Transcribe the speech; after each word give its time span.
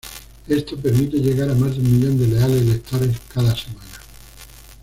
Esto 0.47 0.75
permite 0.77 1.19
llegar 1.21 1.47
a 1.51 1.53
más 1.53 1.75
de 1.75 1.79
un 1.79 1.91
millón 1.91 2.17
de 2.17 2.25
leales 2.25 2.63
lectores 2.65 3.15
cada 3.31 3.55
semana. 3.55 3.85